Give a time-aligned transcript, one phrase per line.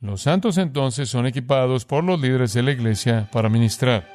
[0.00, 4.06] Los santos entonces son equipados por los líderes de la iglesia para ministrar.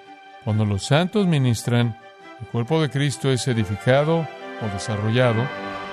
[0.46, 2.00] Cuando los santos ministran,
[2.40, 5.44] el cuerpo de Cristo es edificado o desarrollado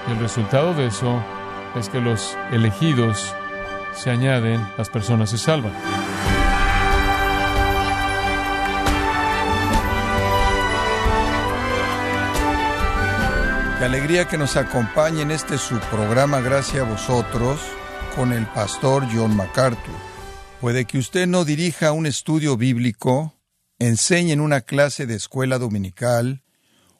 [0.06, 1.21] y el resultado de eso
[1.74, 3.34] es que los elegidos
[3.92, 5.72] se añaden, las personas se salvan.
[13.80, 17.79] Qué alegría que nos acompañe en este su programa Gracias a vosotros
[18.14, 19.95] con el pastor John MacArthur.
[20.61, 23.35] Puede que usted no dirija un estudio bíblico,
[23.79, 26.43] enseñe en una clase de escuela dominical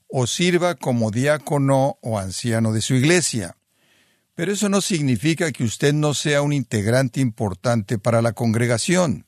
[0.09, 3.57] o sirva como diácono o anciano de su iglesia.
[4.35, 9.27] Pero eso no significa que usted no sea un integrante importante para la congregación.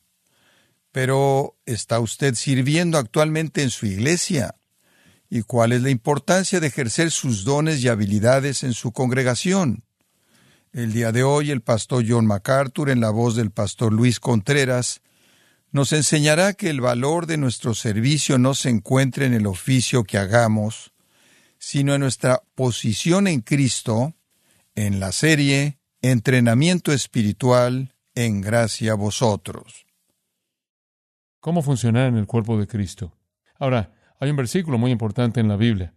[0.90, 4.56] Pero ¿está usted sirviendo actualmente en su iglesia?
[5.28, 9.84] ¿Y cuál es la importancia de ejercer sus dones y habilidades en su congregación?
[10.72, 15.02] El día de hoy el pastor John MacArthur, en la voz del pastor Luis Contreras,
[15.70, 20.16] nos enseñará que el valor de nuestro servicio no se encuentra en el oficio que
[20.16, 20.94] hagamos,
[21.58, 24.14] sino en nuestra posición en Cristo,
[24.74, 29.84] en la serie Entrenamiento Espiritual en Gracia a Vosotros.
[31.40, 33.12] ¿Cómo funcionar en el cuerpo de Cristo?
[33.58, 35.92] Ahora, hay un versículo muy importante en la Biblia,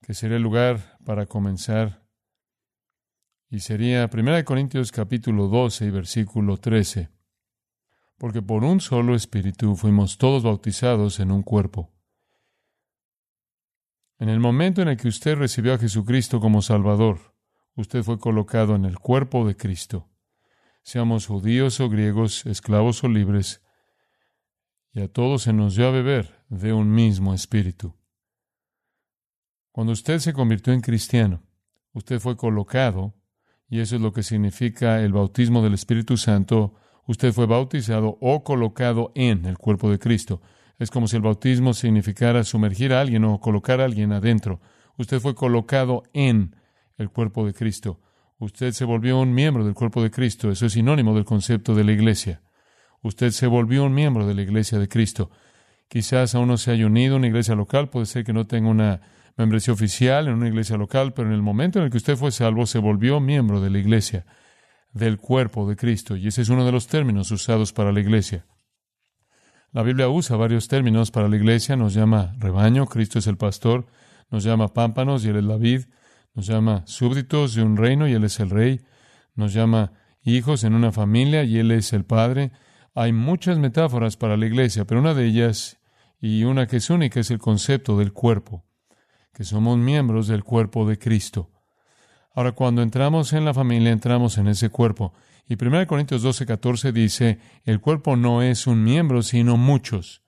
[0.00, 2.07] que sería el lugar para comenzar
[3.50, 7.08] y sería 1 Corintios capítulo 12 y versículo 13.
[8.18, 11.90] Porque por un solo espíritu fuimos todos bautizados en un cuerpo.
[14.18, 17.34] En el momento en el que usted recibió a Jesucristo como Salvador,
[17.74, 20.10] usted fue colocado en el cuerpo de Cristo.
[20.82, 23.62] Seamos judíos o griegos, esclavos o libres,
[24.92, 27.94] y a todos se nos dio a beber de un mismo espíritu.
[29.70, 31.44] Cuando usted se convirtió en cristiano,
[31.92, 33.17] usted fue colocado
[33.70, 36.74] y eso es lo que significa el bautismo del Espíritu Santo.
[37.06, 40.40] Usted fue bautizado o colocado en el cuerpo de Cristo.
[40.78, 44.60] Es como si el bautismo significara sumergir a alguien o colocar a alguien adentro.
[44.96, 46.56] Usted fue colocado en
[46.96, 48.00] el cuerpo de Cristo.
[48.38, 50.50] Usted se volvió un miembro del cuerpo de Cristo.
[50.50, 52.40] Eso es sinónimo del concepto de la iglesia.
[53.02, 55.30] Usted se volvió un miembro de la iglesia de Cristo.
[55.88, 58.68] Quizás aún no se haya unido a una iglesia local, puede ser que no tenga
[58.68, 59.00] una
[59.38, 62.32] membresía oficial en una iglesia local, pero en el momento en el que usted fue
[62.32, 64.26] salvo, se volvió miembro de la iglesia,
[64.92, 68.46] del cuerpo de Cristo, y ese es uno de los términos usados para la iglesia.
[69.70, 73.86] La Biblia usa varios términos para la iglesia, nos llama rebaño, Cristo es el pastor,
[74.28, 75.82] nos llama pámpanos y él es la vid,
[76.34, 78.80] nos llama súbditos de un reino y él es el rey,
[79.34, 82.50] nos llama hijos en una familia y él es el padre.
[82.94, 85.78] Hay muchas metáforas para la iglesia, pero una de ellas,
[86.20, 88.64] y una que es única, es el concepto del cuerpo
[89.38, 91.48] que somos miembros del cuerpo de Cristo.
[92.34, 95.12] Ahora, cuando entramos en la familia, entramos en ese cuerpo.
[95.48, 100.22] Y 1 Corintios 12, 14 dice, el cuerpo no es un miembro, sino muchos.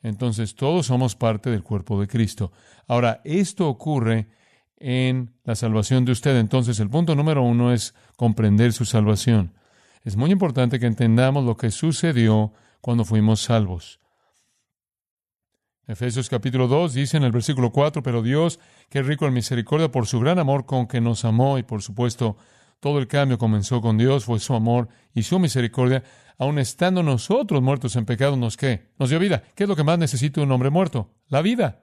[0.00, 2.52] Entonces, todos somos parte del cuerpo de Cristo.
[2.86, 4.28] Ahora, esto ocurre
[4.76, 6.36] en la salvación de usted.
[6.38, 9.54] Entonces, el punto número uno es comprender su salvación.
[10.04, 13.98] Es muy importante que entendamos lo que sucedió cuando fuimos salvos.
[15.86, 20.06] Efesios capítulo 2 dice en el versículo 4, pero Dios, que rico en misericordia por
[20.06, 22.36] su gran amor con que nos amó, y por supuesto
[22.78, 26.04] todo el cambio comenzó con Dios, fue su amor y su misericordia,
[26.38, 28.90] aun estando nosotros muertos en pecado, nos qué?
[28.96, 29.42] Nos dio vida.
[29.56, 31.14] ¿Qué es lo que más necesita un hombre muerto?
[31.26, 31.82] La vida.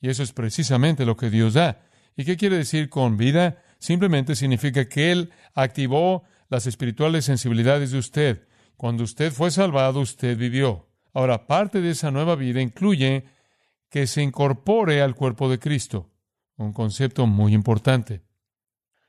[0.00, 1.82] Y eso es precisamente lo que Dios da.
[2.16, 3.62] ¿Y qué quiere decir con vida?
[3.78, 8.48] Simplemente significa que Él activó las espirituales sensibilidades de usted.
[8.76, 10.87] Cuando usted fue salvado, usted vivió.
[11.14, 13.24] Ahora, parte de esa nueva vida incluye
[13.90, 16.10] que se incorpore al cuerpo de Cristo,
[16.56, 18.22] un concepto muy importante.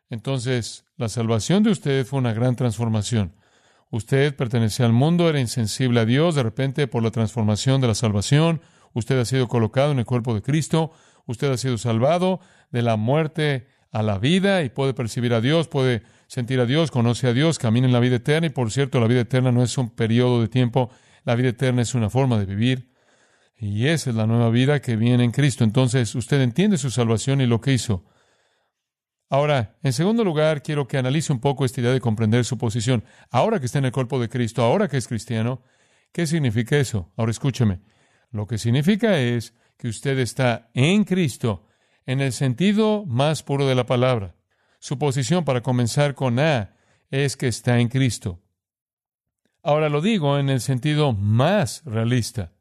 [0.10, 3.36] Entonces, la salvación de usted fue una gran transformación.
[3.92, 7.96] Usted pertenecía al mundo, era insensible a Dios, de repente por la transformación de la
[7.96, 8.62] salvación,
[8.94, 10.92] usted ha sido colocado en el cuerpo de Cristo,
[11.26, 12.40] usted ha sido salvado
[12.72, 16.92] de la muerte a la vida y puede percibir a Dios, puede sentir a Dios,
[16.92, 19.64] conoce a Dios, camina en la vida eterna y por cierto la vida eterna no
[19.64, 20.92] es un periodo de tiempo
[21.30, 22.90] la vida eterna es una forma de vivir.
[23.56, 25.64] Y esa es la nueva vida que viene en Cristo.
[25.64, 28.04] Entonces, usted entiende su salvación y lo que hizo.
[29.30, 33.04] Ahora, en segundo lugar, quiero que analice un poco esta idea de comprender su posición.
[33.30, 35.62] Ahora que está en el cuerpo de Cristo, ahora que es cristiano,
[36.12, 37.14] ¿qué significa eso?
[37.16, 37.82] Ahora escúcheme.
[38.32, 41.68] Lo que significa es que usted está en Cristo
[42.08, 44.36] en el sentido más puro de la palabra.
[44.80, 46.76] Su posición, para comenzar con A,
[47.12, 48.42] es que está en Cristo.
[49.62, 52.54] Ahora lo digo en el sentido más realista.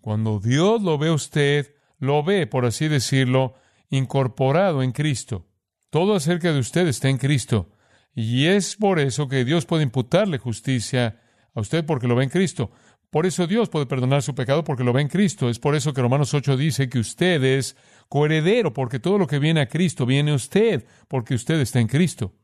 [0.00, 3.54] Cuando Dios lo ve a usted, lo ve, por así decirlo,
[3.90, 5.46] incorporado en Cristo.
[5.90, 7.70] Todo acerca de usted está en Cristo.
[8.14, 11.20] Y es por eso que Dios puede imputarle justicia
[11.54, 12.70] a usted porque lo ve en Cristo.
[13.10, 15.48] Por eso Dios puede perdonar su pecado porque lo ve en Cristo.
[15.48, 17.76] Es por eso que Romanos 8 dice que usted es
[18.08, 21.88] coheredero, porque todo lo que viene a Cristo viene a usted, porque usted está en
[21.88, 22.34] Cristo.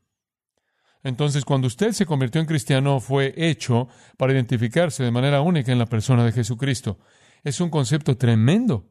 [1.05, 3.87] Entonces, cuando usted se convirtió en cristiano, fue hecho
[4.17, 6.97] para identificarse de manera única en la persona de Jesucristo.
[7.43, 8.89] Es un concepto tremendo.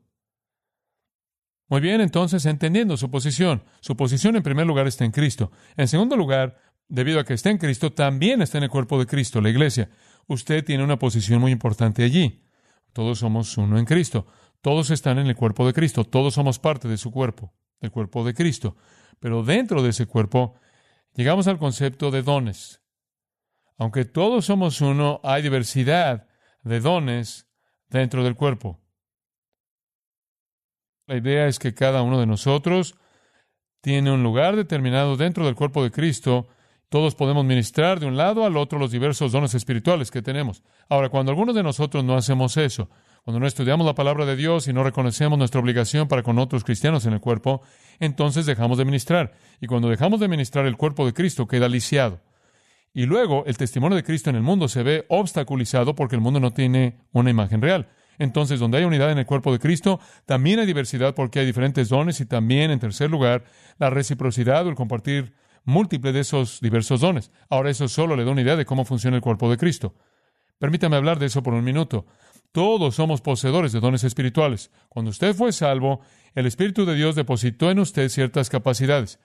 [1.68, 3.64] Muy bien, entonces, entendiendo su posición.
[3.80, 5.50] Su posición en primer lugar está en Cristo.
[5.76, 6.56] En segundo lugar,
[6.88, 9.90] debido a que está en Cristo, también está en el cuerpo de Cristo, la iglesia.
[10.28, 12.44] Usted tiene una posición muy importante allí.
[12.92, 14.24] Todos somos uno en Cristo.
[14.60, 16.04] Todos están en el cuerpo de Cristo.
[16.04, 18.76] Todos somos parte de su cuerpo, del cuerpo de Cristo.
[19.18, 20.54] Pero dentro de ese cuerpo
[21.14, 22.82] llegamos al concepto de dones.
[23.76, 26.28] Aunque todos somos uno, hay diversidad
[26.62, 27.48] de dones
[27.88, 28.80] dentro del cuerpo.
[31.06, 32.94] La idea es que cada uno de nosotros
[33.80, 36.48] tiene un lugar determinado dentro del cuerpo de Cristo.
[36.88, 40.62] Todos podemos ministrar de un lado al otro los diversos dones espirituales que tenemos.
[40.88, 42.88] Ahora, cuando algunos de nosotros no hacemos eso,
[43.24, 46.62] cuando no estudiamos la palabra de Dios y no reconocemos nuestra obligación para con otros
[46.62, 47.62] cristianos en el cuerpo,
[47.98, 49.32] entonces dejamos de ministrar.
[49.62, 52.20] Y cuando dejamos de ministrar, el cuerpo de Cristo queda lisiado.
[52.92, 56.38] Y luego el testimonio de Cristo en el mundo se ve obstaculizado porque el mundo
[56.38, 57.88] no tiene una imagen real.
[58.18, 61.88] Entonces, donde hay unidad en el cuerpo de Cristo, también hay diversidad porque hay diferentes
[61.88, 63.44] dones y también, en tercer lugar,
[63.78, 65.32] la reciprocidad o el compartir
[65.64, 67.32] múltiple de esos diversos dones.
[67.48, 69.94] Ahora, eso solo le da una idea de cómo funciona el cuerpo de Cristo.
[70.58, 72.06] Permítame hablar de eso por un minuto.
[72.54, 74.70] Todos somos poseedores de dones espirituales.
[74.88, 76.02] Cuando usted fue salvo,
[76.36, 79.18] el Espíritu de Dios depositó en usted ciertas capacidades.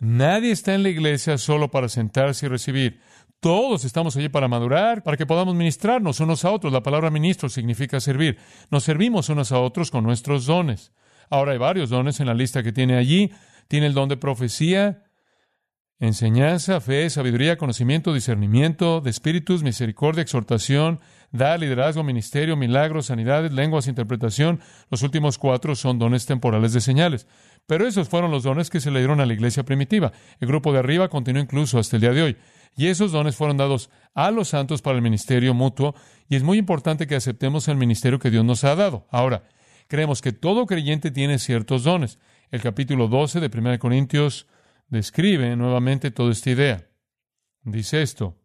[0.00, 2.98] Nadie está en la iglesia solo para sentarse y recibir.
[3.38, 6.72] Todos estamos allí para madurar, para que podamos ministrarnos unos a otros.
[6.72, 8.36] La palabra ministro significa servir.
[8.68, 10.90] Nos servimos unos a otros con nuestros dones.
[11.30, 13.30] Ahora hay varios dones en la lista que tiene allí.
[13.68, 15.04] Tiene el don de profecía,
[16.00, 20.98] enseñanza, fe, sabiduría, conocimiento, discernimiento, de espíritus, misericordia, exhortación,
[21.32, 24.60] da, liderazgo, ministerio, milagros, sanidades, lenguas, interpretación.
[24.90, 27.26] Los últimos cuatro son dones temporales de señales.
[27.66, 30.12] Pero esos fueron los dones que se le dieron a la iglesia primitiva.
[30.40, 32.36] El grupo de arriba continuó incluso hasta el día de hoy.
[32.76, 35.94] Y esos dones fueron dados a los santos para el ministerio mutuo.
[36.28, 39.06] Y es muy importante que aceptemos el ministerio que Dios nos ha dado.
[39.10, 39.44] Ahora,
[39.88, 42.18] creemos que todo creyente tiene ciertos dones.
[42.50, 44.46] El capítulo 12 de 1 Corintios
[44.88, 46.86] describe nuevamente toda esta idea.
[47.62, 48.41] Dice esto.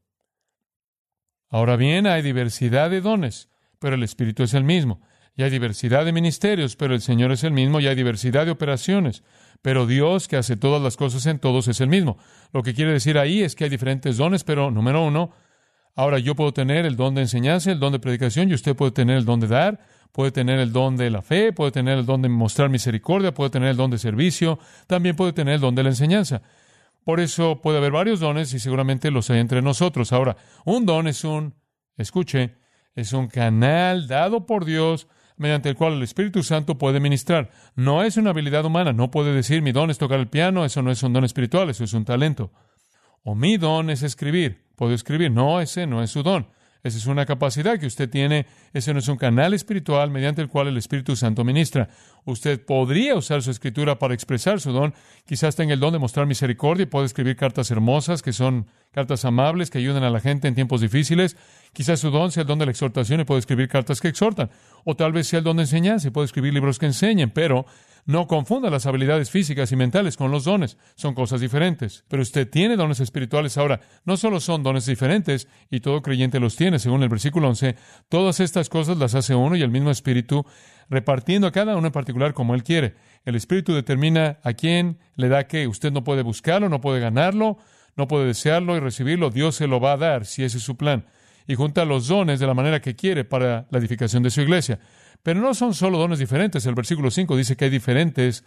[1.50, 3.50] Ahora bien, hay diversidad de dones,
[3.80, 5.02] pero el Espíritu es el mismo.
[5.36, 7.80] Y hay diversidad de ministerios, pero el Señor es el mismo.
[7.80, 9.24] Y hay diversidad de operaciones,
[9.62, 12.18] pero Dios, que hace todas las cosas en todos, es el mismo.
[12.54, 15.32] Lo que quiere decir ahí es que hay diferentes dones, pero número uno,
[15.96, 18.92] ahora yo puedo tener el don de enseñanza, el don de predicación, y usted puede
[18.92, 19.80] tener el don de dar,
[20.12, 23.52] puede tener el don de la fe, puede tener el don de mostrar misericordia, puede
[23.52, 24.58] tener el don de servicio,
[24.88, 26.42] también puede tener el don de la enseñanza.
[27.08, 30.12] Por eso puede haber varios dones y seguramente los hay entre nosotros.
[30.12, 31.56] Ahora, un don es un,
[31.96, 32.56] escuche,
[32.96, 35.08] es un canal dado por Dios
[35.38, 37.50] mediante el cual el Espíritu Santo puede ministrar.
[37.78, 40.82] No es una habilidad humana, no puede decir mi don es tocar el piano, eso
[40.82, 42.52] no es un don espiritual, eso es un talento.
[43.24, 46.50] O mi don es escribir, puedo escribir, no, ese no es su don.
[46.84, 48.46] Esa es una capacidad que usted tiene.
[48.74, 51.90] Ese no es un canal espiritual mediante el cual el Espíritu Santo ministra.
[52.26, 54.94] Usted podría usar su escritura para expresar su don.
[55.26, 59.26] Quizás tenga el don de mostrar misericordia y puede escribir cartas hermosas que son cartas
[59.26, 61.38] amables que ayudan a la gente en tiempos difíciles.
[61.74, 64.50] Quizás su don sea el don de la exhortación y puede escribir cartas que exhortan.
[64.86, 67.30] O tal vez sea el don de enseñanza y puede escribir libros que enseñen.
[67.30, 67.66] Pero
[68.08, 70.78] no confunda las habilidades físicas y mentales con los dones.
[70.96, 72.06] Son cosas diferentes.
[72.08, 73.82] Pero usted tiene dones espirituales ahora.
[74.06, 77.76] No solo son dones diferentes, y todo creyente los tiene, según el versículo 11.
[78.08, 80.46] Todas estas cosas las hace uno y el mismo Espíritu,
[80.90, 82.96] repartiendo a cada uno en particular como Él quiere.
[83.26, 85.68] El Espíritu determina a quién le da qué.
[85.68, 87.58] Usted no puede buscarlo, no puede ganarlo,
[87.98, 89.32] no puede desearlo y recibirlo.
[89.32, 91.08] Dios se lo va a dar si ese es su plan.
[91.48, 94.80] Y junta los dones de la manera que quiere para la edificación de su iglesia.
[95.24, 96.66] Pero no son solo dones diferentes.
[96.66, 98.44] El versículo 5 dice que hay diferentes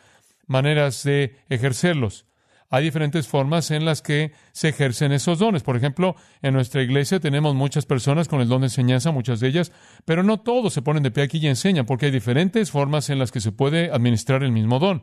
[0.47, 2.26] maneras de ejercerlos.
[2.73, 5.64] Hay diferentes formas en las que se ejercen esos dones.
[5.64, 9.49] Por ejemplo, en nuestra iglesia tenemos muchas personas con el don de enseñanza, muchas de
[9.49, 9.73] ellas,
[10.04, 13.19] pero no todos se ponen de pie aquí y enseñan, porque hay diferentes formas en
[13.19, 15.02] las que se puede administrar el mismo don.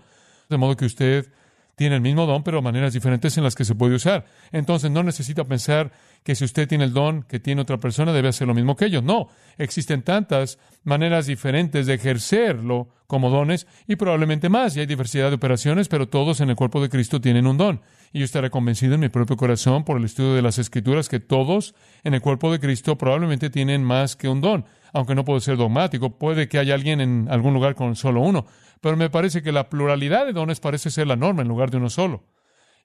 [0.50, 1.30] De modo que usted
[1.78, 4.26] tiene el mismo don, pero maneras diferentes en las que se puede usar.
[4.52, 5.92] Entonces no necesita pensar
[6.24, 8.86] que si usted tiene el don que tiene otra persona debe hacer lo mismo que
[8.86, 9.04] ellos.
[9.04, 9.30] No,
[9.60, 14.76] existen tantas maneras diferentes de ejercerlo como dones y probablemente más.
[14.76, 17.82] Y hay diversidad de operaciones, pero todos en el cuerpo de Cristo tienen un don.
[18.12, 21.20] Y yo estaré convencido en mi propio corazón por el estudio de las Escrituras que
[21.20, 24.66] todos en el cuerpo de Cristo probablemente tienen más que un don.
[24.94, 28.46] Aunque no puedo ser dogmático, puede que haya alguien en algún lugar con solo uno
[28.82, 31.78] pero me parece que la pluralidad de dones parece ser la norma en lugar de
[31.78, 32.26] uno solo.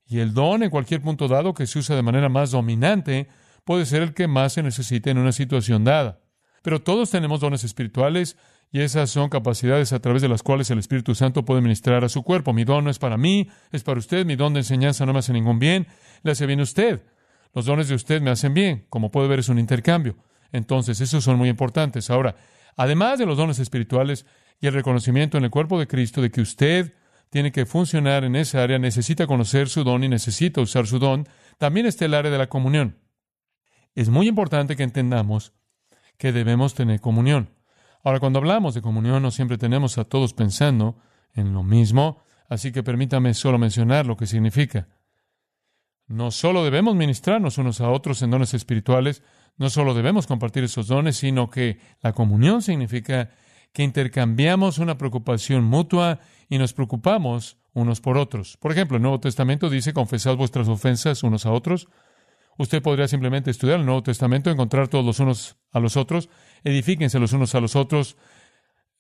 [0.07, 3.29] Y el don en cualquier punto dado que se usa de manera más dominante
[3.65, 6.21] puede ser el que más se necesite en una situación dada.
[6.63, 8.37] Pero todos tenemos dones espirituales
[8.71, 12.09] y esas son capacidades a través de las cuales el Espíritu Santo puede ministrar a
[12.09, 12.53] su cuerpo.
[12.53, 14.25] Mi don no es para mí, es para usted.
[14.25, 15.87] Mi don de enseñanza no me hace ningún bien,
[16.23, 17.03] le hace bien a usted.
[17.55, 18.87] Los dones de usted me hacen bien.
[18.89, 20.17] Como puede ver, es un intercambio.
[20.53, 22.11] Entonces, esos son muy importantes.
[22.11, 22.37] Ahora,
[22.77, 24.27] además de los dones espirituales
[24.61, 26.95] y el reconocimiento en el cuerpo de Cristo de que usted
[27.31, 31.27] tiene que funcionar en esa área, necesita conocer su don y necesita usar su don,
[31.57, 32.99] también está el área de la comunión.
[33.95, 35.55] Es muy importante que entendamos
[36.19, 37.51] que debemos tener comunión.
[38.05, 40.99] Ahora, cuando hablamos de comunión, no siempre tenemos a todos pensando
[41.35, 44.89] en lo mismo, así que permítame solo mencionar lo que significa.
[46.13, 49.23] No solo debemos ministrarnos unos a otros en dones espirituales,
[49.57, 53.31] no solo debemos compartir esos dones, sino que la comunión significa
[53.73, 58.59] que intercambiamos una preocupación mutua y nos preocupamos unos por otros.
[58.59, 61.89] Por ejemplo, el Nuevo Testamento dice, confesad vuestras ofensas unos a otros.
[62.59, 66.29] Usted podría simplemente estudiar el Nuevo Testamento, encontrar todos los unos a los otros,
[66.63, 68.19] edifíquense los unos a los otros,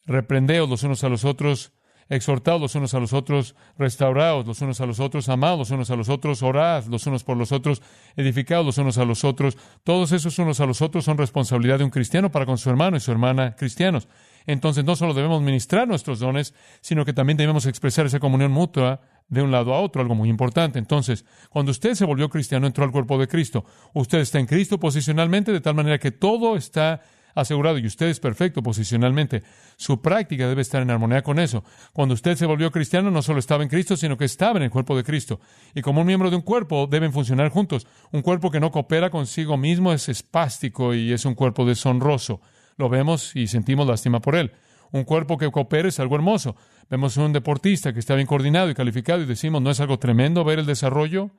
[0.07, 1.75] reprendeos los unos a los otros,
[2.13, 5.97] exhortaos los unos a los otros, restauraos los unos a los otros, amados unos a
[5.97, 7.81] los otros, orad los unos por los otros,
[8.17, 9.57] edificaos los unos a los otros.
[9.83, 12.99] Todos esos unos a los otros son responsabilidad de un cristiano para con su hermano
[12.99, 14.09] y su hermana cristianos.
[14.47, 19.01] Entonces no solo debemos ministrar nuestros dones, sino que también debemos expresar esa comunión mutua
[19.29, 20.79] de un lado a otro, algo muy importante.
[20.79, 23.65] Entonces, cuando usted se volvió cristiano, entró al cuerpo de Cristo.
[23.95, 27.01] Usted está en Cristo posicionalmente, de tal manera que todo está
[27.35, 29.43] asegurado y usted es perfecto posicionalmente.
[29.77, 31.65] Su práctica debe estar en armonía con eso.
[31.93, 34.71] Cuando usted se volvió cristiano, no solo estaba en Cristo, sino que estaba en el
[34.71, 35.41] cuerpo de Cristo.
[35.75, 37.87] Y como un miembro de un cuerpo, deben funcionar juntos.
[38.13, 42.41] Un cuerpo que no coopera consigo mismo es espástico y es un cuerpo deshonroso.
[42.77, 44.53] Lo vemos y sentimos lástima por él.
[44.93, 46.55] Un cuerpo que coopera es algo hermoso.
[46.91, 50.45] Vemos un deportista que está bien coordinado y calificado y decimos, ¿no es algo tremendo
[50.45, 51.31] ver el desarrollo?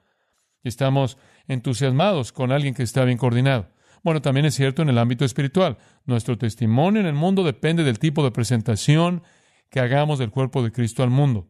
[0.64, 3.68] Y estamos entusiasmados con alguien que está bien coordinado.
[4.04, 5.78] Bueno, también es cierto en el ámbito espiritual.
[6.06, 9.24] Nuestro testimonio en el mundo depende del tipo de presentación
[9.70, 11.48] que hagamos del cuerpo de Cristo al mundo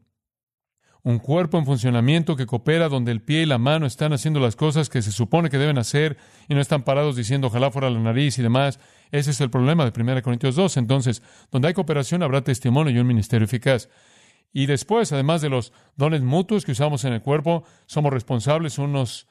[1.04, 4.56] un cuerpo en funcionamiento que coopera donde el pie y la mano están haciendo las
[4.56, 6.18] cosas que se supone que deben hacer
[6.48, 8.80] y no están parados diciendo ojalá fuera la nariz y demás.
[9.12, 10.78] Ese es el problema de 1 Corintios 2.
[10.78, 13.90] Entonces, donde hay cooperación habrá testimonio y un ministerio eficaz.
[14.54, 19.28] Y después, además de los dones mutuos que usamos en el cuerpo, somos responsables unos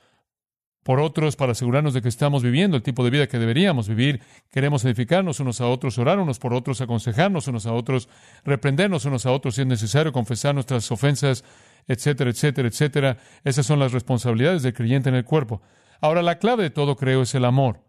[0.83, 4.21] por otros para asegurarnos de que estamos viviendo el tipo de vida que deberíamos vivir.
[4.51, 8.09] Queremos edificarnos unos a otros, orar unos por otros, aconsejarnos unos a otros,
[8.45, 11.45] reprendernos unos a otros si es necesario, confesar nuestras ofensas,
[11.87, 13.19] etcétera, etcétera, etcétera.
[13.45, 15.62] Esas son las responsabilidades del creyente en el cuerpo.
[16.01, 17.85] Ahora, la clave de todo, creo, es el amor.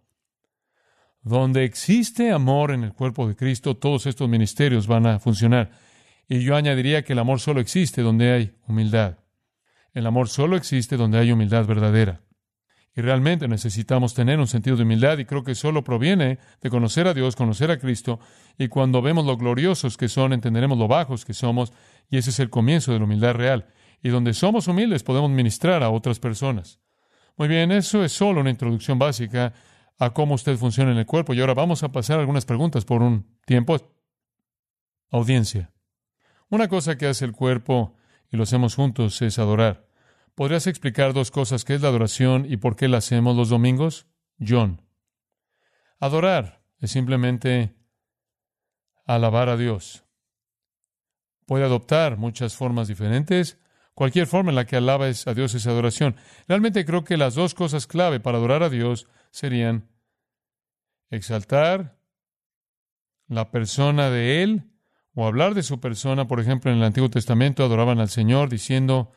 [1.23, 5.71] Donde existe amor en el cuerpo de Cristo, todos estos ministerios van a funcionar.
[6.27, 9.17] Y yo añadiría que el amor solo existe donde hay humildad.
[9.93, 12.21] El amor solo existe donde hay humildad verdadera.
[12.95, 17.07] Y realmente necesitamos tener un sentido de humildad y creo que solo proviene de conocer
[17.07, 18.19] a Dios, conocer a Cristo,
[18.57, 21.73] y cuando vemos lo gloriosos que son, entenderemos lo bajos que somos,
[22.09, 23.65] y ese es el comienzo de la humildad real.
[24.03, 26.79] Y donde somos humildes podemos ministrar a otras personas.
[27.35, 29.53] Muy bien, eso es solo una introducción básica
[29.97, 31.33] a cómo usted funciona en el cuerpo.
[31.33, 33.77] Y ahora vamos a pasar algunas preguntas por un tiempo.
[35.09, 35.71] Audiencia.
[36.49, 37.95] Una cosa que hace el cuerpo,
[38.31, 39.82] y lo hacemos juntos, es adorar.
[40.35, 41.63] ¿Podrías explicar dos cosas?
[41.63, 44.07] ¿Qué es la adoración y por qué la hacemos los domingos?
[44.39, 44.81] John.
[45.99, 47.75] Adorar es simplemente
[49.05, 50.03] alabar a Dios.
[51.45, 53.59] Puede adoptar muchas formas diferentes.
[53.93, 56.15] Cualquier forma en la que alabes a Dios es adoración.
[56.47, 59.87] Realmente creo que las dos cosas clave para adorar a Dios serían
[61.11, 61.99] exaltar
[63.27, 64.63] la persona de Él
[65.13, 66.27] o hablar de su persona.
[66.27, 69.11] Por ejemplo, en el Antiguo Testamento adoraban al Señor diciendo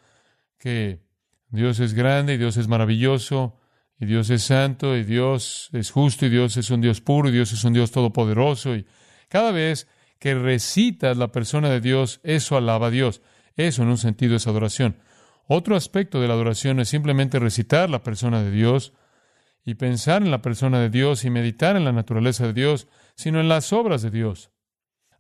[0.59, 1.06] que
[1.49, 3.59] Dios es grande y Dios es maravilloso
[3.99, 7.33] y Dios es santo y Dios es justo y Dios es un Dios puro y
[7.33, 8.75] Dios es un Dios todopoderoso.
[8.75, 8.87] Y
[9.29, 9.89] cada vez
[10.19, 13.23] que recitas la persona de Dios, eso alaba a Dios.
[13.57, 14.99] Eso en un sentido es adoración.
[15.49, 18.93] Otro aspecto de la adoración es simplemente recitar la persona de Dios
[19.65, 23.41] y pensar en la persona de Dios y meditar en la naturaleza de Dios, sino
[23.41, 24.51] en las obras de Dios.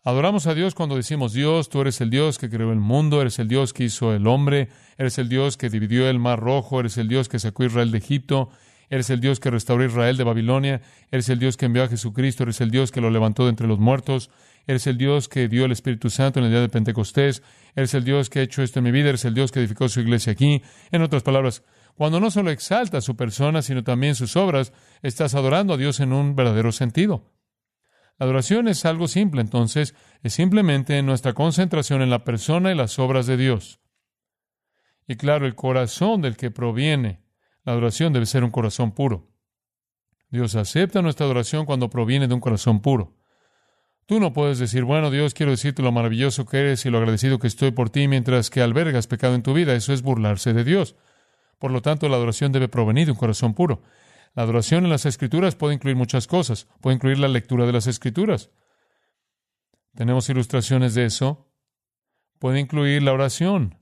[0.07, 3.41] Adoramos a Dios cuando decimos, Dios, tú eres el Dios que creó el mundo, eres
[3.41, 6.97] el Dios que hizo el hombre, eres el Dios que dividió el mar rojo, eres
[6.97, 8.49] el Dios que sacó a Israel de Egipto,
[8.89, 11.89] eres el Dios que restauró a Israel de Babilonia, eres el Dios que envió a
[11.89, 14.31] Jesucristo, eres el Dios que lo levantó de entre los muertos,
[14.69, 17.43] eres el Dios que dio el Espíritu Santo en el día de Pentecostés,
[17.75, 19.89] eres el Dios que ha hecho esto en mi vida, eres el Dios que edificó
[19.89, 20.63] su iglesia aquí.
[20.93, 21.65] En otras palabras,
[21.97, 24.73] cuando no solo exaltas su persona, sino también sus obras,
[25.03, 27.25] estás adorando a Dios en un verdadero sentido.
[28.19, 32.99] La adoración es algo simple, entonces, es simplemente nuestra concentración en la persona y las
[32.99, 33.81] obras de Dios.
[35.07, 37.23] Y claro, el corazón del que proviene
[37.65, 39.29] la adoración debe ser un corazón puro.
[40.31, 43.17] Dios acepta nuestra adoración cuando proviene de un corazón puro.
[44.07, 47.39] Tú no puedes decir, bueno, Dios, quiero decirte lo maravilloso que eres y lo agradecido
[47.39, 49.75] que estoy por ti mientras que albergas pecado en tu vida.
[49.75, 50.95] Eso es burlarse de Dios.
[51.59, 53.83] Por lo tanto, la adoración debe provenir de un corazón puro.
[54.37, 56.69] La adoración en las Escrituras puede incluir muchas cosas.
[56.83, 58.50] Puede incluir la lectura de las Escrituras.
[59.95, 61.50] Tenemos ilustraciones de eso.
[62.38, 63.78] Puede incluir la oración.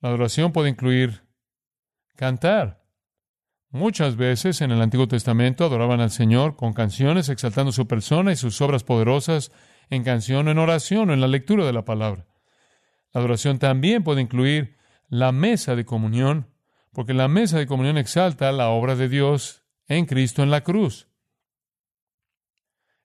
[0.00, 1.22] La adoración puede incluir
[2.14, 2.84] cantar.
[3.70, 8.36] Muchas veces en el Antiguo Testamento adoraban al Señor con canciones exaltando su persona y
[8.36, 9.50] sus obras poderosas
[9.88, 12.26] en canción en oración o en la lectura de la palabra.
[13.14, 14.76] La adoración también puede incluir
[15.08, 16.53] la mesa de comunión,
[16.94, 21.08] porque la mesa de comunión exalta la obra de Dios en Cristo en la cruz.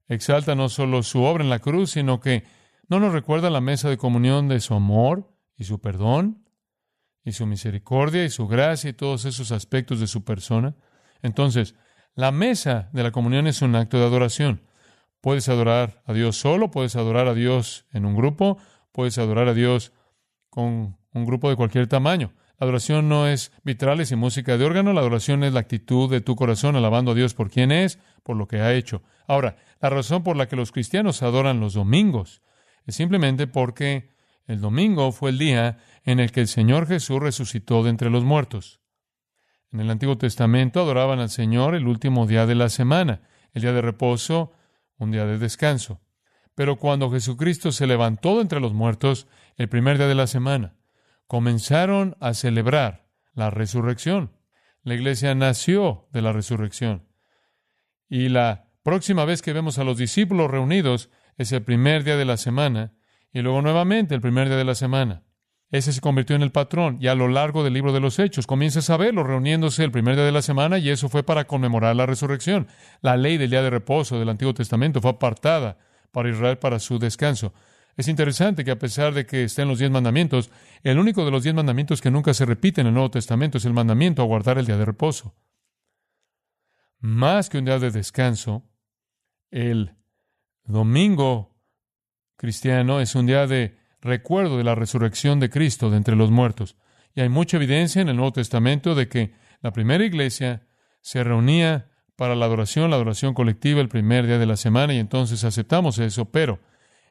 [0.07, 2.43] Exalta no solo su obra en la cruz, sino que
[2.87, 6.47] no nos recuerda la mesa de comunión de su amor y su perdón
[7.23, 10.75] y su misericordia y su gracia y todos esos aspectos de su persona.
[11.21, 11.75] Entonces,
[12.15, 14.63] la mesa de la comunión es un acto de adoración.
[15.21, 18.57] Puedes adorar a Dios solo, puedes adorar a Dios en un grupo,
[18.91, 19.93] puedes adorar a Dios
[20.49, 22.33] con un grupo de cualquier tamaño.
[22.59, 26.19] La adoración no es vitrales y música de órgano, la adoración es la actitud de
[26.19, 29.01] tu corazón alabando a Dios por quien es, por lo que ha hecho.
[29.27, 32.41] Ahora, la razón por la que los cristianos adoran los domingos
[32.85, 34.09] es simplemente porque
[34.45, 38.25] el domingo fue el día en el que el Señor Jesús resucitó de entre los
[38.25, 38.81] muertos.
[39.71, 43.21] En el Antiguo Testamento adoraban al Señor el último día de la semana,
[43.53, 44.51] el día de reposo,
[44.97, 46.01] un día de descanso.
[46.55, 50.73] Pero cuando Jesucristo se levantó de entre los muertos, el primer día de la semana,
[51.29, 53.05] comenzaron a celebrar
[53.35, 54.31] la resurrección.
[54.81, 57.07] La iglesia nació de la resurrección.
[58.09, 62.25] Y la próxima vez que vemos a los discípulos reunidos es el primer día de
[62.25, 62.93] la semana
[63.31, 65.21] y luego nuevamente el primer día de la semana.
[65.69, 68.47] Ese se convirtió en el patrón y a lo largo del libro de los Hechos
[68.47, 71.95] comienzas a verlos reuniéndose el primer día de la semana y eso fue para conmemorar
[71.95, 72.67] la resurrección.
[73.01, 75.77] La ley del día de reposo del Antiguo Testamento fue apartada
[76.11, 77.53] para Israel para su descanso.
[77.99, 80.51] Es interesante que a pesar de que estén los diez mandamientos,
[80.83, 83.65] el único de los diez mandamientos que nunca se repite en el Nuevo Testamento es
[83.65, 85.35] el mandamiento a guardar el día de reposo.
[86.99, 88.63] Más que un día de descanso,
[89.51, 89.97] el
[90.63, 91.61] domingo
[92.37, 96.77] cristiano es un día de recuerdo de la resurrección de Cristo de entre los muertos.
[97.15, 100.65] Y hay mucha evidencia en el Nuevo Testamento de que la primera iglesia
[101.01, 104.99] se reunía para la adoración, la adoración colectiva el primer día de la semana y
[104.99, 106.61] entonces aceptamos eso, pero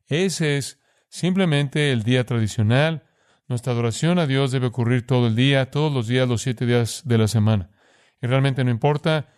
[0.06, 0.77] ese es
[1.08, 3.04] simplemente el día tradicional.
[3.48, 7.02] Nuestra adoración a Dios debe ocurrir todo el día, todos los días, los siete días
[7.04, 7.70] de la semana.
[8.20, 9.28] Y realmente no importa,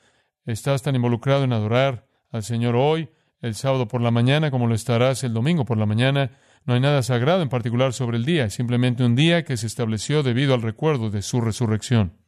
[0.46, 4.74] estás tan involucrado en adorar al Señor hoy, el sábado por la mañana, como lo
[4.74, 8.50] estarás el domingo por la mañana, no hay nada sagrado en particular sobre el día,
[8.50, 12.18] simplemente un día que se estableció debido al recuerdo de su resurrección.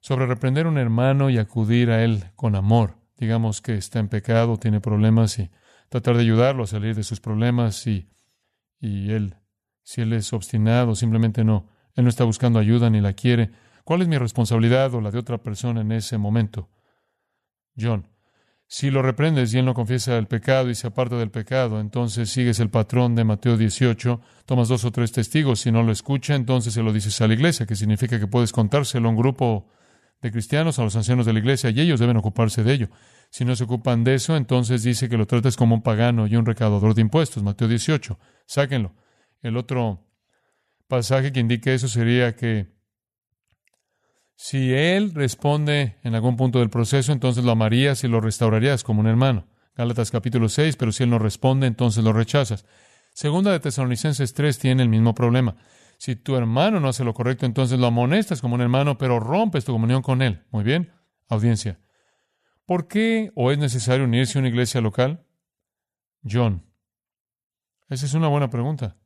[0.00, 4.08] Sobre reprender a un hermano y acudir a él con amor, digamos que está en
[4.08, 5.50] pecado, tiene problemas y
[5.88, 8.08] tratar de ayudarlo a salir de sus problemas y,
[8.80, 9.36] y él,
[9.82, 13.50] si él es obstinado, simplemente no, él no está buscando ayuda ni la quiere.
[13.84, 16.70] ¿Cuál es mi responsabilidad o la de otra persona en ese momento?
[17.78, 18.06] John,
[18.66, 22.30] si lo reprendes y él no confiesa el pecado y se aparta del pecado, entonces
[22.30, 26.36] sigues el patrón de Mateo 18, tomas dos o tres testigos, si no lo escucha,
[26.36, 29.66] entonces se lo dices a la iglesia, que significa que puedes contárselo a un grupo
[30.22, 32.88] de cristianos, a los ancianos de la iglesia, y ellos deben ocuparse de ello.
[33.30, 36.36] Si no se ocupan de eso, entonces dice que lo trates como un pagano y
[36.36, 38.94] un recaudador de impuestos, Mateo 18, sáquenlo.
[39.40, 40.06] El otro
[40.88, 42.68] pasaje que indica eso sería que
[44.34, 49.00] si él responde en algún punto del proceso, entonces lo amarías y lo restaurarías como
[49.00, 49.46] un hermano.
[49.76, 52.64] Gálatas capítulo 6, pero si él no responde, entonces lo rechazas.
[53.12, 55.56] Segunda de Tesalonicenses 3 tiene el mismo problema.
[56.00, 59.66] Si tu hermano no hace lo correcto, entonces lo amonestas como un hermano, pero rompes
[59.66, 60.46] tu comunión con él.
[60.50, 60.94] Muy bien,
[61.28, 61.78] audiencia.
[62.64, 65.26] ¿Por qué o es necesario unirse a una iglesia local?
[66.26, 66.64] John.
[67.90, 68.96] Esa es una buena pregunta.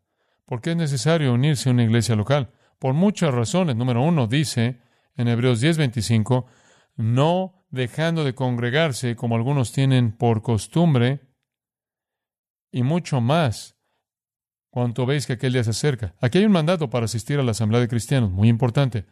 [0.46, 2.52] ¿Por qué es necesario unirse a una iglesia local?
[2.78, 3.74] Por muchas razones.
[3.74, 4.80] Número uno, dice
[5.16, 6.46] en Hebreos 10:25,
[6.94, 11.22] no dejando de congregarse como algunos tienen por costumbre,
[12.70, 13.73] y mucho más
[14.74, 16.16] cuanto veis que aquel día se acerca.
[16.20, 19.06] Aquí hay un mandato para asistir a la asamblea de cristianos, muy importante.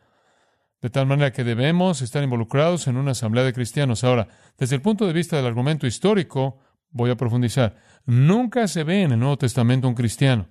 [0.80, 4.02] De tal manera que debemos estar involucrados en una asamblea de cristianos.
[4.02, 4.26] Ahora,
[4.58, 6.58] desde el punto de vista del argumento histórico,
[6.90, 7.76] voy a profundizar.
[8.06, 10.48] Nunca se ve en el Nuevo Testamento un cristiano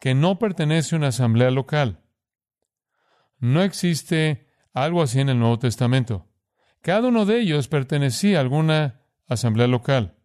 [0.00, 2.00] que no pertenece a una asamblea local.
[3.38, 6.26] No existe algo así en el Nuevo Testamento.
[6.82, 10.16] Cada uno de ellos pertenecía a alguna asamblea local.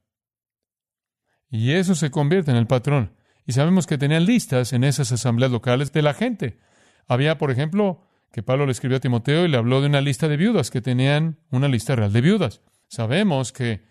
[1.52, 3.14] Y eso se convierte en el patrón.
[3.46, 6.60] Y sabemos que tenían listas en esas asambleas locales de la gente.
[7.08, 8.02] Había, por ejemplo,
[8.32, 10.82] que Pablo le escribió a Timoteo y le habló de una lista de viudas que
[10.82, 12.62] tenían una lista real de viudas.
[12.88, 13.86] Sabemos que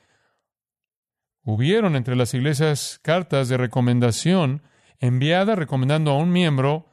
[1.44, 4.62] hubieron entre las iglesias cartas de recomendación
[4.98, 6.88] enviadas recomendando a un miembro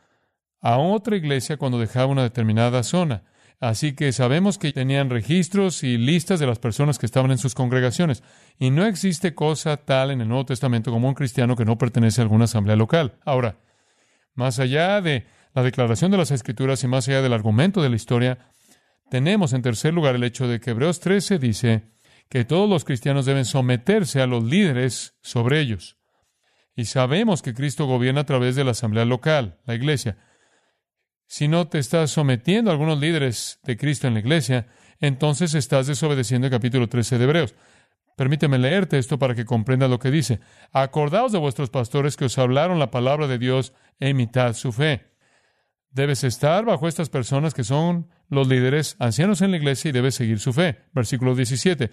[0.61, 3.23] a otra iglesia cuando dejaba una determinada zona.
[3.59, 7.55] Así que sabemos que tenían registros y listas de las personas que estaban en sus
[7.55, 8.23] congregaciones.
[8.57, 12.21] Y no existe cosa tal en el Nuevo Testamento como un cristiano que no pertenece
[12.21, 13.15] a alguna asamblea local.
[13.25, 13.57] Ahora,
[14.33, 17.97] más allá de la declaración de las Escrituras y más allá del argumento de la
[17.97, 18.49] historia,
[19.09, 21.83] tenemos en tercer lugar el hecho de que Hebreos 13 dice
[22.29, 25.97] que todos los cristianos deben someterse a los líderes sobre ellos.
[26.75, 30.17] Y sabemos que Cristo gobierna a través de la asamblea local, la iglesia.
[31.29, 34.65] Si no te estás sometiendo a algunos líderes de Cristo en la iglesia,
[34.99, 37.55] entonces estás desobedeciendo el capítulo 13 de Hebreos.
[38.17, 40.39] Permíteme leerte esto para que comprendas lo que dice.
[40.71, 45.13] Acordaos de vuestros pastores que os hablaron la palabra de Dios e imitad su fe.
[45.91, 50.15] Debes estar bajo estas personas que son los líderes ancianos en la iglesia y debes
[50.15, 50.79] seguir su fe.
[50.93, 51.91] Versículo 17.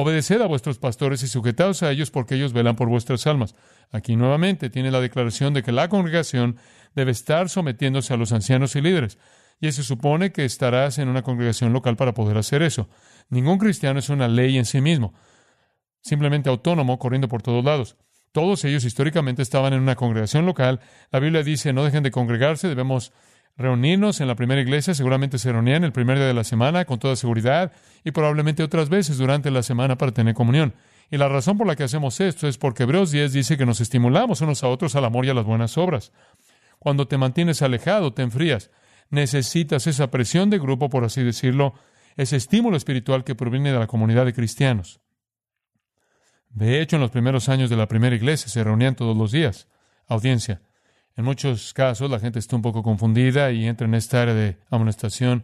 [0.00, 3.56] Obedeced a vuestros pastores y sujetaos a ellos porque ellos velan por vuestras almas.
[3.90, 6.56] Aquí nuevamente tiene la declaración de que la congregación
[6.94, 9.18] debe estar sometiéndose a los ancianos y líderes.
[9.60, 12.88] Y se supone que estarás en una congregación local para poder hacer eso.
[13.28, 15.14] Ningún cristiano es una ley en sí mismo,
[16.00, 17.96] simplemente autónomo, corriendo por todos lados.
[18.30, 20.78] Todos ellos históricamente estaban en una congregación local.
[21.10, 23.12] La Biblia dice, no dejen de congregarse, debemos
[23.58, 24.94] reunirnos en la primera iglesia.
[24.94, 27.72] Seguramente se reunían el primer día de la semana, con toda seguridad,
[28.04, 30.74] y probablemente otras veces durante la semana para tener comunión.
[31.10, 33.80] Y la razón por la que hacemos esto es porque Hebreos 10 dice que nos
[33.80, 36.12] estimulamos unos a otros al amor y a las buenas obras.
[36.78, 38.70] Cuando te mantienes alejado, te enfrías.
[39.10, 41.74] Necesitas esa presión de grupo, por así decirlo,
[42.16, 45.00] ese estímulo espiritual que proviene de la comunidad de cristianos.
[46.50, 49.68] De hecho, en los primeros años de la primera iglesia se reunían todos los días.
[50.06, 50.60] Audiencia.
[51.18, 54.56] En muchos casos la gente está un poco confundida y entra en esta área de
[54.70, 55.42] amonestación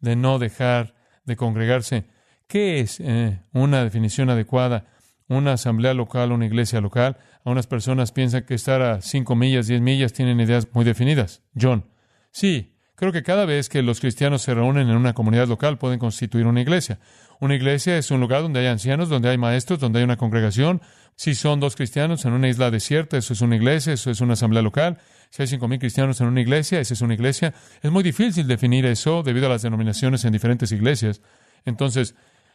[0.00, 0.94] de no dejar
[1.26, 2.06] de congregarse.
[2.46, 4.86] ¿Qué es eh, una definición adecuada?
[5.28, 7.18] Una asamblea local, una iglesia local.
[7.44, 11.42] Algunas personas piensan que estar a cinco millas, diez millas, tienen ideas muy definidas.
[11.54, 11.84] John,
[12.32, 15.98] sí, creo que cada vez que los cristianos se reúnen en una comunidad local pueden
[15.98, 16.98] constituir una iglesia.
[17.40, 20.80] Una iglesia es un lugar donde hay ancianos, donde hay maestros, donde hay una congregación.
[21.20, 24.32] Si son dos cristianos en una isla desierta, eso es una iglesia, eso es una
[24.32, 24.96] asamblea local.
[25.28, 27.52] Si hay cinco mil cristianos en una iglesia, esa es una iglesia.
[27.82, 31.20] Es muy difícil definir eso debido a las denominaciones en diferentes iglesias.
[31.66, 32.14] Entonces,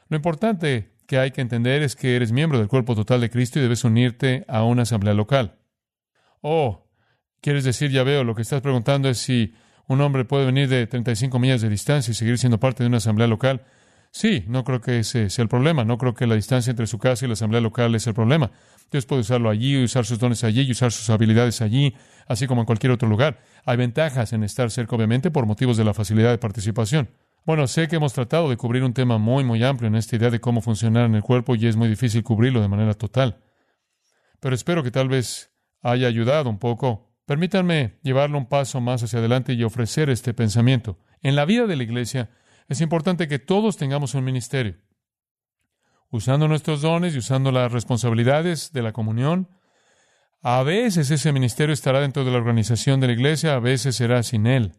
[0.10, 3.60] lo importante que hay que entender es que eres miembro del cuerpo total de Cristo
[3.60, 5.60] y debes unirte a una asamblea local.
[6.42, 6.90] Oh,
[7.42, 9.54] quieres decir, ya veo, lo que estás preguntando es si
[9.88, 12.98] un hombre puede venir de 35 millas de distancia y seguir siendo parte de una
[12.98, 13.62] asamblea local.
[14.16, 15.84] Sí, no creo que ese sea el problema.
[15.84, 18.50] No creo que la distancia entre su casa y la asamblea local es el problema.
[18.90, 21.94] Dios puede usarlo allí, usar sus dones allí y usar sus habilidades allí,
[22.26, 23.42] así como en cualquier otro lugar.
[23.66, 27.10] Hay ventajas en estar cerca, obviamente, por motivos de la facilidad de participación.
[27.46, 30.30] Bueno, sé que hemos tratado de cubrir un tema muy, muy amplio en esta idea
[30.30, 33.42] de cómo funcionar en el cuerpo y es muy difícil cubrirlo de manera total.
[34.40, 35.52] Pero espero que tal vez
[35.82, 37.12] haya ayudado un poco.
[37.26, 41.00] Permítanme llevarlo un paso más hacia adelante y ofrecer este pensamiento.
[41.22, 42.30] En la vida de la iglesia
[42.68, 44.76] es importante que todos tengamos un ministerio.
[46.10, 49.50] Usando nuestros dones y usando las responsabilidades de la comunión,
[50.42, 54.24] a veces ese ministerio estará dentro de la organización de la iglesia, a veces será
[54.24, 54.74] sin él.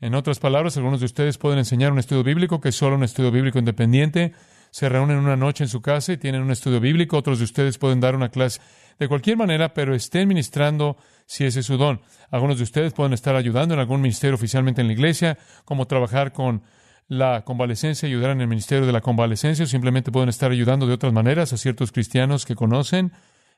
[0.00, 3.04] En otras palabras, algunos de ustedes pueden enseñar un estudio bíblico que es solo un
[3.04, 4.32] estudio bíblico independiente.
[4.70, 7.16] Se reúnen una noche en su casa y tienen un estudio bíblico.
[7.16, 8.60] Otros de ustedes pueden dar una clase
[8.98, 12.00] de cualquier manera, pero estén ministrando si ese es su don.
[12.30, 16.32] Algunos de ustedes pueden estar ayudando en algún ministerio oficialmente en la iglesia, como trabajar
[16.32, 16.62] con
[17.08, 20.94] la convalecencia, ayudar en el ministerio de la convalecencia, o simplemente pueden estar ayudando de
[20.94, 23.12] otras maneras a ciertos cristianos que conocen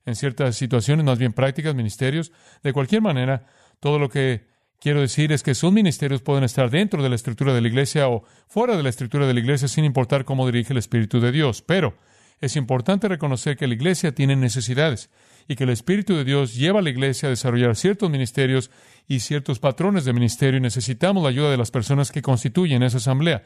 [0.06, 2.32] en ciertas situaciones más bien prácticas, ministerios.
[2.62, 3.46] De cualquier manera,
[3.80, 4.46] todo lo que
[4.80, 8.08] quiero decir es que sus ministerios pueden estar dentro de la estructura de la iglesia
[8.08, 11.32] o fuera de la estructura de la iglesia sin importar cómo dirige el Espíritu de
[11.32, 11.62] Dios.
[11.62, 11.96] Pero
[12.40, 15.10] es importante reconocer que la iglesia tiene necesidades
[15.48, 18.70] y que el Espíritu de Dios lleva a la iglesia a desarrollar ciertos ministerios
[19.06, 22.98] y ciertos patrones de ministerio y necesitamos la ayuda de las personas que constituyen esa
[22.98, 23.42] asamblea.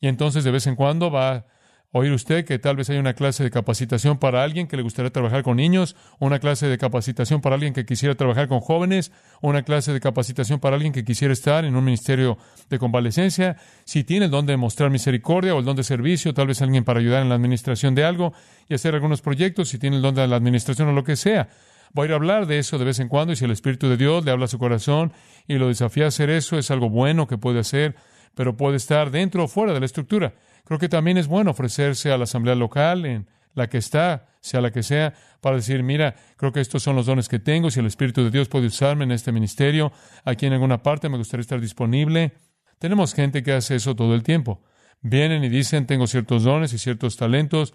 [0.00, 1.46] Y entonces de vez en cuando va
[1.92, 5.10] oír usted que tal vez hay una clase de capacitación para alguien que le gustaría
[5.10, 9.62] trabajar con niños, una clase de capacitación para alguien que quisiera trabajar con jóvenes, una
[9.62, 14.26] clase de capacitación para alguien que quisiera estar en un ministerio de convalecencia, si tiene
[14.26, 17.22] el don de mostrar misericordia o el don de servicio, tal vez alguien para ayudar
[17.22, 18.32] en la administración de algo
[18.68, 21.48] y hacer algunos proyectos, si tiene el don de la administración o lo que sea.
[21.92, 23.88] Voy a ir a hablar de eso de vez en cuando y si el Espíritu
[23.88, 25.12] de Dios le habla a su corazón
[25.46, 27.96] y lo desafía a hacer eso, es algo bueno que puede hacer,
[28.34, 30.34] pero puede estar dentro o fuera de la estructura.
[30.64, 34.60] Creo que también es bueno ofrecerse a la asamblea local en la que está sea
[34.60, 37.80] la que sea, para decir, mira, creo que estos son los dones que tengo, si
[37.80, 39.92] el Espíritu de Dios puede usarme en este ministerio,
[40.24, 42.32] aquí en alguna parte me gustaría estar disponible.
[42.78, 44.62] Tenemos gente que hace eso todo el tiempo.
[45.02, 47.74] Vienen y dicen, tengo ciertos dones y ciertos talentos,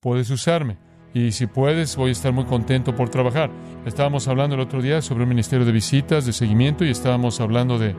[0.00, 0.76] puedes usarme.
[1.14, 3.50] Y si puedes, voy a estar muy contento por trabajar.
[3.84, 7.78] Estábamos hablando el otro día sobre un ministerio de visitas, de seguimiento, y estábamos hablando
[7.78, 7.94] de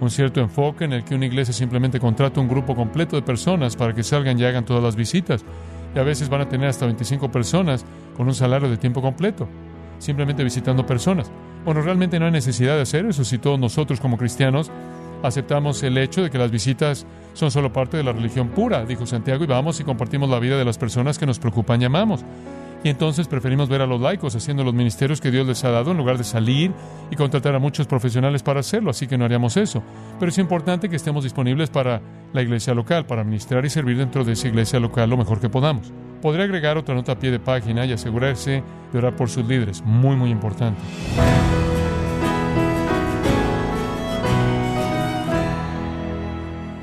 [0.00, 3.76] un cierto enfoque en el que una iglesia simplemente contrata un grupo completo de personas
[3.76, 5.44] para que salgan y hagan todas las visitas.
[5.94, 7.84] Y a veces van a tener hasta 25 personas
[8.16, 9.48] con un salario de tiempo completo,
[9.98, 11.30] simplemente visitando personas.
[11.64, 14.70] Bueno, realmente no hay necesidad de hacer eso si todos nosotros como cristianos
[15.22, 19.06] aceptamos el hecho de que las visitas son solo parte de la religión pura, dijo
[19.06, 22.24] Santiago, y vamos y compartimos la vida de las personas que nos preocupan y amamos.
[22.82, 25.90] Y entonces preferimos ver a los laicos haciendo los ministerios que Dios les ha dado
[25.90, 26.72] en lugar de salir
[27.10, 29.82] y contratar a muchos profesionales para hacerlo, así que no haríamos eso.
[30.18, 32.00] Pero es importante que estemos disponibles para
[32.32, 35.50] la iglesia local, para ministrar y servir dentro de esa iglesia local lo mejor que
[35.50, 35.92] podamos.
[36.22, 39.82] Podría agregar otra nota a pie de página y asegurarse de orar por sus líderes,
[39.82, 40.80] muy muy importante.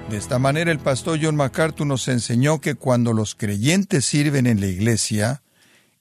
[0.10, 4.62] De esta manera el pastor John MacArthur nos enseñó que cuando los creyentes sirven en
[4.62, 5.43] la iglesia,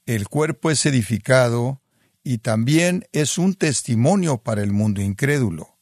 [0.05, 1.81] el cuerpo es edificado
[2.23, 5.77] y también es un testimonio para el mundo incrédulo.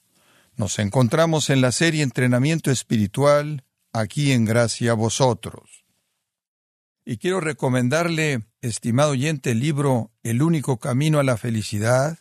[0.55, 5.85] Nos encontramos en la serie Entrenamiento Espiritual, aquí en Gracia Vosotros.
[7.05, 12.17] Y quiero recomendarle, estimado oyente, el libro El único camino a la felicidad,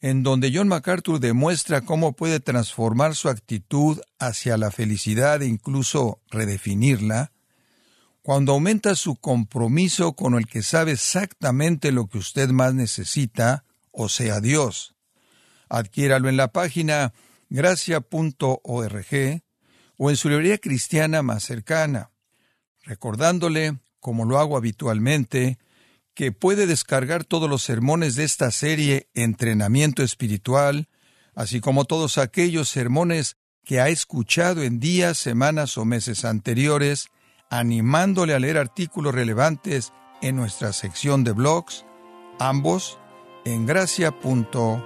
[0.00, 6.20] en donde John MacArthur demuestra cómo puede transformar su actitud hacia la felicidad e incluso
[6.30, 7.32] redefinirla,
[8.22, 14.08] cuando aumenta su compromiso con el que sabe exactamente lo que usted más necesita, o
[14.08, 14.94] sea Dios.
[15.68, 17.12] Adquiéralo en la página
[17.48, 19.42] gracia.org
[19.96, 22.10] o en su librería cristiana más cercana,
[22.82, 25.58] recordándole, como lo hago habitualmente,
[26.20, 30.86] que puede descargar todos los sermones de esta serie Entrenamiento Espiritual,
[31.34, 37.08] así como todos aquellos sermones que ha escuchado en días, semanas o meses anteriores,
[37.48, 41.86] animándole a leer artículos relevantes en nuestra sección de blogs,
[42.38, 42.98] ambos
[43.46, 44.82] en gracia.org.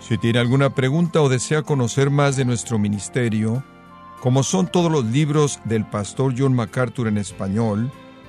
[0.00, 3.62] Si tiene alguna pregunta o desea conocer más de nuestro ministerio,
[4.20, 7.92] como son todos los libros del pastor John MacArthur en español,